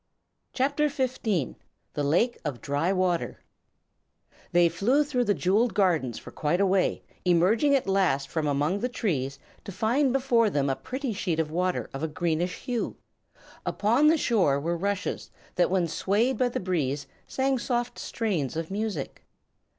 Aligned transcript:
[CHAPTER 0.53 0.89
XV] 0.89 1.19
The 1.93 2.03
Lake 2.03 2.39
of 2.43 2.59
Dry 2.59 2.91
Water 2.91 3.43
They 4.51 4.67
flew 4.67 5.03
through 5.03 5.25
the 5.25 5.35
jewelled 5.35 5.75
gardens 5.75 6.17
for 6.17 6.31
quite 6.31 6.59
a 6.59 6.65
way, 6.65 7.03
emerging 7.23 7.75
at 7.75 7.85
last 7.87 8.27
from 8.27 8.47
among 8.47 8.79
the 8.79 8.89
trees 8.89 9.37
to 9.63 9.71
find 9.71 10.11
before 10.11 10.49
them 10.49 10.71
a 10.71 10.75
pretty 10.75 11.13
sheet 11.13 11.39
of 11.39 11.51
water 11.51 11.87
of 11.93 12.01
a 12.01 12.07
greenish 12.07 12.61
hue. 12.63 12.97
Upon 13.63 14.07
the 14.07 14.17
shore 14.17 14.59
were 14.59 14.75
rushes 14.75 15.29
that 15.53 15.69
when 15.69 15.87
swayed 15.87 16.35
by 16.35 16.49
the 16.49 16.59
breeze 16.59 17.05
sang 17.27 17.59
soft 17.59 17.99
strains 17.99 18.55
of 18.55 18.71
music. 18.71 19.23